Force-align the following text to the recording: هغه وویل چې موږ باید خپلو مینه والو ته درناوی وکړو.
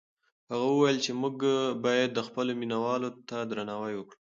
هغه 0.51 0.65
وویل 0.73 0.97
چې 1.05 1.11
موږ 1.21 1.35
باید 1.85 2.25
خپلو 2.27 2.51
مینه 2.59 2.77
والو 2.85 3.09
ته 3.29 3.37
درناوی 3.49 3.93
وکړو. 3.97 4.17